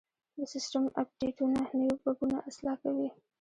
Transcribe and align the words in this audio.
د 0.37 0.39
سیسټم 0.53 0.83
اپډیټونه 1.01 1.59
نوي 1.79 1.95
بګونه 2.03 2.37
اصلاح 2.49 2.75
کوي. 2.83 3.09